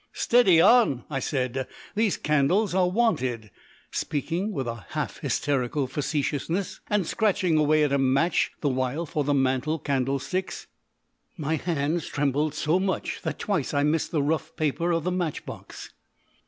"Steady 0.13 0.59
on!" 0.59 1.03
I 1.11 1.19
said. 1.19 1.67
"These 1.93 2.17
candles 2.17 2.73
are 2.73 2.89
wanted," 2.89 3.51
speaking 3.91 4.51
with 4.51 4.65
a 4.65 4.83
half 4.89 5.19
hysterical 5.19 5.85
facetiousness, 5.85 6.79
and 6.89 7.05
scratching 7.05 7.59
away 7.59 7.83
at 7.83 7.91
a 7.93 7.99
match 7.99 8.49
the 8.61 8.69
while 8.69 9.05
for 9.05 9.23
the 9.23 9.35
mantel 9.35 9.77
candlesticks. 9.77 10.65
My 11.37 11.57
hands 11.57 12.07
trembled 12.07 12.55
so 12.55 12.79
much 12.79 13.21
that 13.21 13.37
twice 13.37 13.75
I 13.75 13.83
missed 13.83 14.09
the 14.09 14.23
rough 14.23 14.55
paper 14.55 14.89
of 14.91 15.03
the 15.03 15.11
matchbox. 15.11 15.91